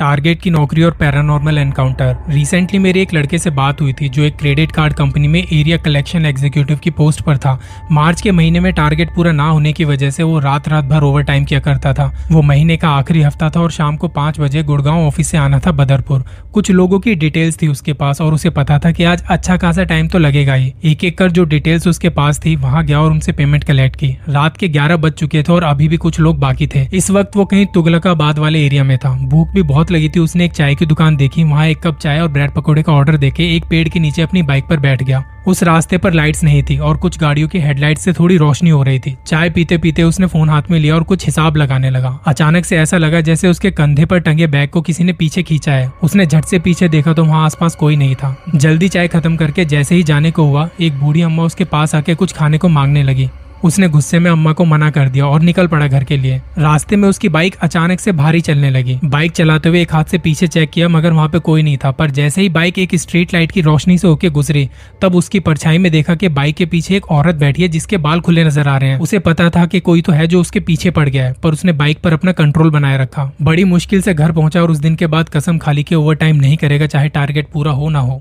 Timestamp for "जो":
4.08-4.22, 21.30-21.44, 70.26-70.40